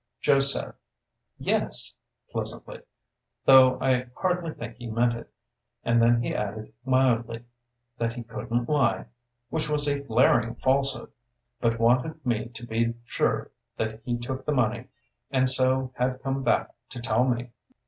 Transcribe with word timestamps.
Joe 0.19 0.39
said, 0.39 0.73
"Yes," 1.37 1.93
pleasantly, 2.31 2.79
though 3.45 3.79
I 3.79 4.07
hardly 4.17 4.51
think 4.51 4.77
he 4.77 4.87
meant 4.87 5.13
it; 5.13 5.31
and 5.83 6.01
then 6.01 6.23
he 6.23 6.33
added, 6.33 6.73
mildly, 6.83 7.45
"that 7.99 8.13
he 8.13 8.23
couldn't 8.23 8.67
lie," 8.67 9.05
which 9.51 9.69
was 9.69 9.87
a 9.87 9.99
glaring 9.99 10.55
falsehood, 10.55 11.11
"but 11.59 11.79
wanted 11.79 12.25
me 12.25 12.47
to 12.47 12.65
be 12.65 12.95
sure 13.05 13.51
that 13.77 14.01
he 14.03 14.17
took 14.17 14.43
the 14.43 14.53
money, 14.53 14.87
and 15.29 15.47
so 15.47 15.91
had 15.95 16.23
come 16.23 16.41
back 16.41 16.73
to 16.89 16.99
tell 16.99 17.23
me." 17.23 17.51